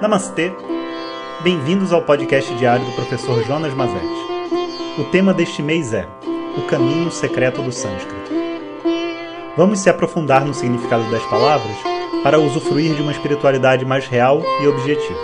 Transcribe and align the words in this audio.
Namastê! 0.00 0.52
Bem-vindos 1.42 1.92
ao 1.92 2.02
podcast 2.02 2.52
diário 2.56 2.84
do 2.84 2.92
professor 2.92 3.42
Jonas 3.44 3.72
Mazetti. 3.74 4.04
O 4.98 5.04
tema 5.04 5.32
deste 5.32 5.62
mês 5.62 5.94
é 5.94 6.04
O 6.58 6.66
Caminho 6.66 7.10
Secreto 7.10 7.62
do 7.62 7.70
Sânscrito. 7.70 8.30
Vamos 9.56 9.78
se 9.78 9.88
aprofundar 9.88 10.44
no 10.44 10.52
significado 10.52 11.08
das 11.10 11.24
palavras 11.26 11.76
para 12.24 12.40
usufruir 12.40 12.94
de 12.96 13.02
uma 13.02 13.12
espiritualidade 13.12 13.84
mais 13.84 14.06
real 14.06 14.42
e 14.60 14.66
objetiva. 14.66 15.20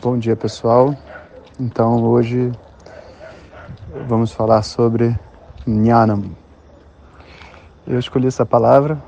Bom 0.00 0.18
dia, 0.18 0.34
pessoal. 0.34 0.96
Então, 1.60 2.02
hoje 2.04 2.50
vamos 3.92 4.32
falar 4.32 4.62
sobre 4.62 5.18
Jnanam. 5.66 6.24
Eu 7.86 7.98
escolhi 7.98 8.26
essa 8.26 8.46
palavra 8.46 8.98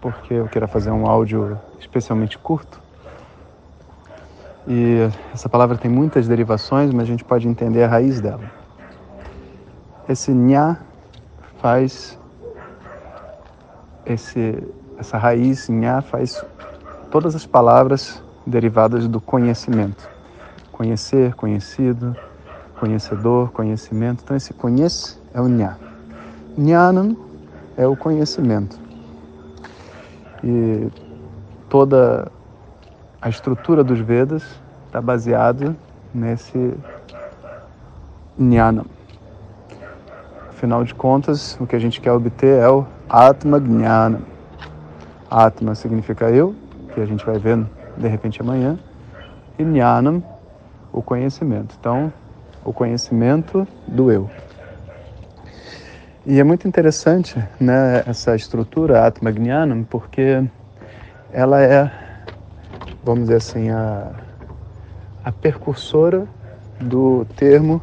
porque 0.00 0.34
eu 0.34 0.46
quero 0.48 0.68
fazer 0.68 0.90
um 0.90 1.06
áudio 1.06 1.58
especialmente 1.80 2.36
curto. 2.36 2.78
E 4.66 5.08
essa 5.32 5.48
palavra 5.48 5.78
tem 5.78 5.90
muitas 5.90 6.28
derivações, 6.28 6.92
mas 6.92 7.04
a 7.04 7.06
gente 7.06 7.24
pode 7.24 7.48
entender 7.48 7.84
a 7.84 7.88
raiz 7.88 8.20
dela. 8.20 8.50
Esse 10.08 10.32
Nha 10.32 10.78
faz 11.58 12.18
esse 14.04 14.62
essa 14.98 15.16
raiz 15.16 15.68
Nha 15.68 16.02
faz 16.02 16.44
todas 17.10 17.34
as 17.34 17.46
palavras 17.46 18.22
derivadas 18.46 19.08
do 19.08 19.20
conhecimento. 19.20 20.08
Conhecer, 20.70 21.34
conhecido, 21.34 22.14
conhecedor, 22.84 23.50
conhecimento. 23.50 24.22
Então, 24.22 24.36
esse 24.36 24.52
conhece 24.52 25.16
é 25.32 25.40
o 25.40 25.48
Nha. 25.48 25.78
Jnanam 26.58 27.16
é 27.78 27.86
o 27.86 27.96
conhecimento. 27.96 28.78
E 30.42 30.88
toda 31.70 32.30
a 33.22 33.28
estrutura 33.30 33.82
dos 33.82 33.98
Vedas 34.00 34.44
está 34.86 35.00
baseada 35.00 35.74
nesse 36.12 36.74
Jnanam. 38.38 38.84
Afinal 40.50 40.84
de 40.84 40.94
contas, 40.94 41.56
o 41.58 41.66
que 41.66 41.74
a 41.74 41.78
gente 41.78 42.02
quer 42.02 42.12
obter 42.12 42.60
é 42.60 42.68
o 42.68 42.84
Atma 43.08 43.58
Jnana. 43.58 44.20
Atma 45.30 45.74
significa 45.74 46.28
eu, 46.28 46.54
que 46.94 47.00
a 47.00 47.06
gente 47.06 47.24
vai 47.24 47.38
ver 47.38 47.64
de 47.96 48.08
repente 48.08 48.42
amanhã, 48.42 48.78
e 49.58 49.64
Jnanam, 49.64 50.22
o 50.92 51.00
conhecimento. 51.00 51.74
Então, 51.80 52.12
o 52.64 52.72
conhecimento 52.72 53.66
do 53.86 54.10
eu. 54.10 54.30
E 56.26 56.40
é 56.40 56.44
muito 56.44 56.66
interessante 56.66 57.36
né, 57.60 58.02
essa 58.06 58.34
estrutura 58.34 59.06
Atmagnanam, 59.06 59.84
porque 59.84 60.42
ela 61.30 61.60
é, 61.60 61.90
vamos 63.04 63.24
dizer 63.24 63.36
assim, 63.36 63.68
a, 63.68 64.10
a 65.22 65.30
percursora 65.30 66.26
do 66.80 67.26
termo 67.36 67.82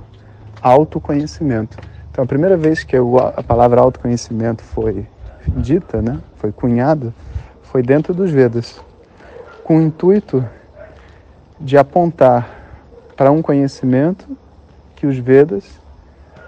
autoconhecimento. 0.60 1.78
Então, 2.10 2.24
a 2.24 2.28
primeira 2.28 2.58
vez 2.58 2.84
que 2.84 2.98
eu, 2.98 3.20
a 3.20 3.44
palavra 3.44 3.80
autoconhecimento 3.80 4.64
foi 4.64 5.06
dita, 5.48 6.02
né, 6.02 6.20
foi 6.38 6.52
cunhada, 6.52 7.14
foi 7.62 7.84
dentro 7.84 8.14
dos 8.14 8.32
Vedas, 8.32 8.82
com 9.64 9.78
o 9.78 9.82
intuito 9.82 10.44
de 11.60 11.78
apontar 11.78 12.50
para 13.16 13.32
um 13.32 13.42
conhecimento 13.42 14.28
que 15.02 15.08
os 15.08 15.18
Vedas 15.18 15.64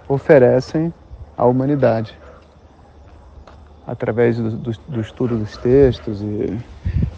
oferecem 0.07 0.93
à 1.35 1.43
humanidade. 1.43 2.15
Através 3.85 4.37
do, 4.37 4.51
do, 4.51 4.71
do 4.89 5.01
estudo 5.01 5.39
dos 5.39 5.57
textos 5.57 6.21
e 6.21 6.55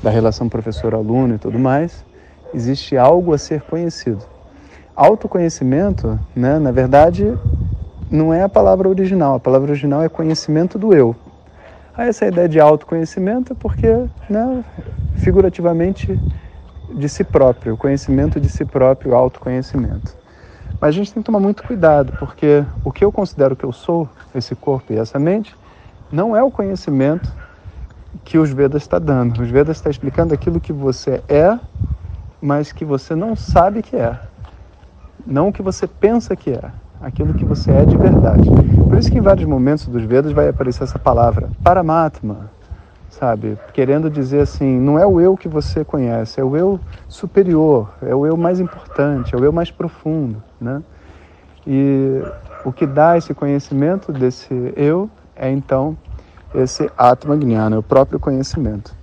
da 0.02 0.10
relação 0.10 0.48
professor-aluno 0.48 1.36
e 1.36 1.38
tudo 1.38 1.60
mais, 1.60 2.06
existe 2.54 2.96
algo 2.96 3.34
a 3.34 3.38
ser 3.38 3.64
conhecido. 3.64 4.24
Autoconhecimento, 4.96 6.18
né, 6.34 6.58
na 6.58 6.72
verdade, 6.72 7.38
não 8.10 8.34
é 8.34 8.42
a 8.42 8.48
palavra 8.48 8.88
original. 8.88 9.36
A 9.36 9.40
palavra 9.40 9.72
original 9.72 10.04
é 10.04 10.08
conhecimento 10.08 10.80
do 10.80 10.94
eu. 10.94 11.14
Aí 11.98 12.08
essa 12.08 12.26
ideia 12.26 12.48
de 12.48 12.62
autoconhecimento 12.62 13.52
é 13.52 13.56
porque, 13.60 13.90
né, 14.30 14.64
figurativamente, 15.18 16.18
de 16.94 17.10
si 17.10 17.26
próprio, 17.26 17.76
conhecimento 17.76 18.40
de 18.40 18.48
si 18.48 18.64
próprio, 18.64 19.14
autoconhecimento. 19.14 20.24
Mas 20.80 20.90
a 20.90 20.92
gente 20.92 21.14
tem 21.14 21.22
que 21.22 21.26
tomar 21.26 21.40
muito 21.40 21.64
cuidado, 21.64 22.14
porque 22.20 22.66
o 22.84 22.92
que 22.92 23.04
eu 23.04 23.12
considero 23.12 23.56
que 23.56 23.64
eu 23.64 23.72
sou, 23.72 24.10
esse 24.34 24.56
corpo 24.56 24.94
e 24.94 24.98
essa 24.98 25.18
mente, 25.18 25.56
não 26.12 26.36
é 26.36 26.44
o 26.44 26.52
conhecimento 26.52 27.32
que 28.24 28.38
os 28.38 28.50
Vedas 28.50 28.82
está 28.82 29.00
dando. 29.00 29.42
Os 29.42 29.50
Vedas 29.50 29.78
está 29.78 29.90
explicando 29.90 30.34
aquilo 30.34 30.60
que 30.60 30.74
você 30.74 31.24
é, 31.28 31.58
mas 32.42 32.72
que 32.72 32.86
você 32.86 33.16
não 33.16 33.36
sabe 33.36 33.82
que 33.82 33.96
é. 33.96 34.20
Não 35.26 35.50
o 35.50 35.54
que 35.54 35.62
você 35.62 35.88
pensa 35.88 36.36
que 36.36 36.52
é, 36.52 36.72
aquilo 37.02 37.34
que 37.34 37.46
você 37.46 37.72
é 37.72 37.86
de 37.86 37.98
verdade. 37.98 38.50
Por 38.50 38.98
isso 38.98 39.12
que 39.12 39.18
em 39.18 39.22
vários 39.22 39.48
momentos 39.48 39.88
dos 39.88 40.04
Vedas 40.04 40.32
vai 40.32 40.48
aparecer 40.48 40.84
essa 40.84 41.00
palavra, 41.00 41.50
Paramatma, 41.64 42.52
sabe? 43.10 43.58
Querendo 43.74 44.10
dizer 44.10 44.42
assim, 44.42 44.80
não 44.80 45.00
é 45.00 45.06
o 45.06 45.20
eu 45.20 45.36
que 45.36 45.48
você 45.48 45.84
conhece, 45.84 46.40
é 46.40 46.44
o 46.44 46.56
eu 46.56 46.80
superior, 47.08 47.90
é 48.02 48.14
o 48.14 48.26
eu 48.26 48.38
mais 48.38 48.60
importante, 48.60 49.34
é 49.34 49.38
o 49.38 49.44
eu 49.44 49.52
mais 49.52 49.72
profundo, 49.72 50.44
né? 50.66 50.84
E 51.66 52.22
o 52.66 52.74
que 52.74 52.86
dá 52.86 53.18
esse 53.18 53.34
conhecimento 53.34 54.12
desse 54.12 54.74
eu 54.76 55.10
é 55.36 55.50
então 55.50 55.96
esse 56.54 56.90
Atma 56.98 57.36
Gnana, 57.36 57.80
o 57.80 57.84
próprio 57.84 58.20
conhecimento. 58.20 58.94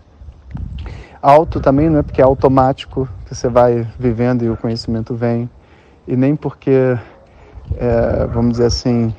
Auto 1.21 1.61
também 1.61 1.89
não 1.89 2.01
é 2.01 2.03
porque 2.03 2.21
é 2.21 2.25
automático 2.25 3.09
que 3.27 3.35
você 3.35 3.49
vai 3.49 3.87
vivendo 3.99 4.43
e 4.43 4.51
o 4.51 4.57
conhecimento 4.57 5.15
vem, 5.15 5.49
e 6.09 6.17
nem 6.17 6.35
porque, 6.35 6.99
é, 7.77 8.27
vamos 8.27 8.53
dizer 8.53 8.67
assim, 8.67 9.15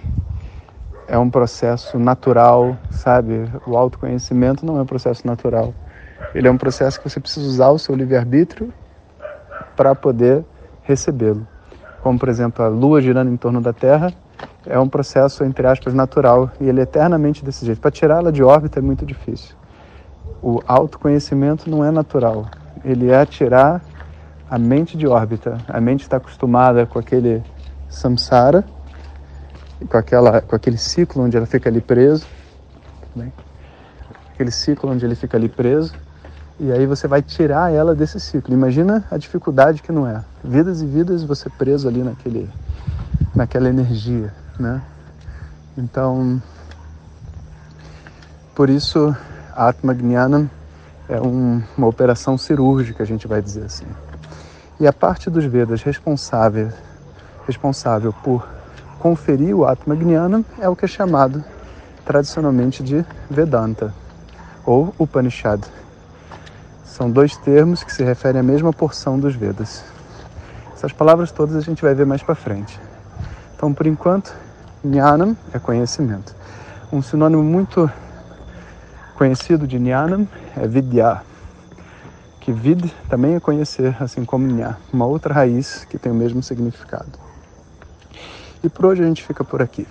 é 1.07 1.17
um 1.17 1.29
processo 1.29 1.97
natural, 1.97 2.77
sabe? 2.89 3.49
O 3.65 3.77
autoconhecimento 3.77 4.65
não 4.65 4.77
é 4.77 4.81
um 4.81 4.85
processo 4.85 5.25
natural. 5.25 5.73
Ele 6.33 6.47
é 6.47 6.51
um 6.51 6.57
processo 6.57 6.99
que 6.99 7.09
você 7.09 7.19
precisa 7.19 7.47
usar 7.47 7.69
o 7.69 7.79
seu 7.79 7.95
livre-arbítrio 7.95 8.73
para 9.75 9.95
poder 9.95 10.43
recebê-lo. 10.81 11.47
Como, 12.03 12.19
por 12.19 12.27
exemplo, 12.27 12.63
a 12.65 12.67
Lua 12.67 13.01
girando 13.01 13.31
em 13.31 13.37
torno 13.37 13.61
da 13.61 13.71
Terra 13.71 14.13
é 14.65 14.77
um 14.77 14.89
processo, 14.89 15.41
entre 15.45 15.65
aspas, 15.65 15.93
natural 15.93 16.51
e 16.59 16.67
ele 16.67 16.81
é 16.81 16.83
eternamente 16.83 17.45
desse 17.45 17.65
jeito. 17.65 17.79
Para 17.79 17.91
tirá-la 17.91 18.29
de 18.29 18.43
órbita 18.43 18.79
é 18.79 18.81
muito 18.81 19.05
difícil. 19.05 19.55
O 20.41 20.61
autoconhecimento 20.67 21.69
não 21.69 21.81
é 21.81 21.91
natural. 21.91 22.45
Ele 22.83 23.09
é 23.09 23.25
tirar 23.25 23.81
a 24.49 24.59
mente 24.59 24.97
de 24.97 25.07
órbita. 25.07 25.57
A 25.65 25.79
mente 25.79 26.01
está 26.01 26.17
acostumada 26.17 26.85
com 26.85 26.99
aquele 26.99 27.41
samsara, 27.87 28.65
com, 29.89 29.97
aquela, 29.97 30.41
com 30.41 30.57
aquele 30.57 30.77
ciclo 30.77 31.23
onde 31.23 31.37
ela 31.37 31.45
fica 31.45 31.69
ali 31.69 31.79
preso, 31.79 32.27
aquele 34.33 34.51
ciclo 34.51 34.91
onde 34.91 35.05
ele 35.05 35.15
fica 35.15 35.37
ali 35.37 35.47
preso, 35.47 35.93
e 36.59 36.71
aí 36.71 36.85
você 36.85 37.07
vai 37.07 37.21
tirar 37.21 37.73
ela 37.73 37.95
desse 37.95 38.19
ciclo. 38.19 38.53
Imagina 38.53 39.03
a 39.09 39.17
dificuldade 39.17 39.81
que 39.81 39.91
não 39.91 40.07
é. 40.07 40.23
Vidas 40.43 40.81
e 40.81 40.85
vidas 40.85 41.23
você 41.23 41.49
preso 41.49 41.87
ali 41.87 42.03
naquele, 42.03 42.49
naquela 43.35 43.69
energia, 43.69 44.33
né? 44.59 44.81
Então, 45.77 46.41
por 48.53 48.69
isso, 48.69 49.15
Atma 49.55 49.93
Gnanam 49.93 50.49
é 51.09 51.19
um, 51.19 51.61
uma 51.77 51.87
operação 51.87 52.37
cirúrgica, 52.37 53.01
a 53.01 53.05
gente 53.05 53.27
vai 53.27 53.41
dizer 53.41 53.65
assim. 53.65 53.87
E 54.79 54.87
a 54.87 54.93
parte 54.93 55.29
dos 55.29 55.45
Vedas 55.45 55.81
responsável, 55.81 56.69
responsável 57.47 58.13
por 58.23 58.47
conferir 58.99 59.55
o 59.55 59.65
Atma 59.65 59.95
Gnana 59.95 60.45
é 60.59 60.69
o 60.69 60.75
que 60.75 60.85
é 60.85 60.87
chamado 60.87 61.43
tradicionalmente 62.05 62.83
de 62.83 63.03
Vedanta 63.29 63.93
ou 64.65 64.93
Upanishad. 64.99 65.61
São 66.93 67.09
dois 67.09 67.35
termos 67.35 67.83
que 67.83 67.91
se 67.91 68.03
referem 68.03 68.39
à 68.39 68.43
mesma 68.43 68.71
porção 68.71 69.19
dos 69.19 69.33
Vedas. 69.33 69.83
Essas 70.75 70.91
palavras 70.91 71.31
todas 71.31 71.55
a 71.55 71.59
gente 71.59 71.81
vai 71.81 71.95
ver 71.95 72.05
mais 72.05 72.21
para 72.21 72.35
frente. 72.35 72.79
Então, 73.55 73.73
por 73.73 73.87
enquanto, 73.87 74.31
Jnanam 74.85 75.35
é 75.51 75.57
conhecimento. 75.57 76.35
Um 76.91 77.01
sinônimo 77.01 77.41
muito 77.41 77.89
conhecido 79.15 79.65
de 79.65 79.79
Jnanam 79.79 80.27
é 80.55 80.67
Vidya, 80.67 81.23
que 82.39 82.51
Vid 82.51 82.93
também 83.09 83.33
é 83.33 83.39
conhecer, 83.39 83.97
assim 83.99 84.23
como 84.23 84.45
Nya, 84.45 84.77
uma 84.93 85.07
outra 85.07 85.33
raiz 85.33 85.85
que 85.85 85.97
tem 85.97 86.11
o 86.11 86.15
mesmo 86.15 86.43
significado. 86.43 87.17
E 88.63 88.69
por 88.69 88.85
hoje 88.85 89.01
a 89.01 89.07
gente 89.07 89.23
fica 89.23 89.43
por 89.43 89.63
aqui. 89.63 89.87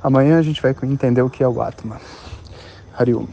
Amanhã 0.00 0.38
a 0.38 0.42
gente 0.42 0.62
vai 0.62 0.72
entender 0.84 1.22
o 1.22 1.28
que 1.28 1.42
é 1.42 1.48
o 1.48 1.60
Atma. 1.60 2.00
Harium. 2.96 3.26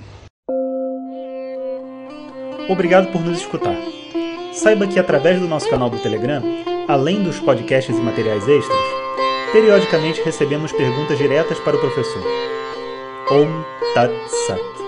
Obrigado 2.69 3.11
por 3.11 3.21
nos 3.21 3.39
escutar. 3.39 3.75
Saiba 4.51 4.87
que 4.87 4.99
através 4.99 5.39
do 5.39 5.47
nosso 5.47 5.69
canal 5.69 5.89
do 5.89 5.99
Telegram, 5.99 6.41
além 6.87 7.23
dos 7.23 7.39
podcasts 7.39 7.97
e 7.97 8.01
materiais 8.01 8.47
extras, 8.47 8.77
periodicamente 9.51 10.21
recebemos 10.21 10.71
perguntas 10.71 11.17
diretas 11.17 11.59
para 11.59 11.77
o 11.77 11.79
professor. 11.79 12.23
Om 13.29 13.63
Tat 13.93 14.11
Sat. 14.47 14.87